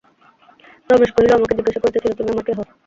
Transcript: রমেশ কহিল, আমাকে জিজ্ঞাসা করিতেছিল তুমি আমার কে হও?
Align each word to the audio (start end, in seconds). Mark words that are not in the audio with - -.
রমেশ 0.89 1.11
কহিল, 1.13 1.31
আমাকে 1.33 1.53
জিজ্ঞাসা 1.57 1.79
করিতেছিল 1.81 2.11
তুমি 2.17 2.29
আমার 2.31 2.45
কে 2.47 2.53
হও? 2.57 2.65